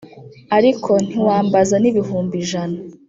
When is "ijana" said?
2.43-2.77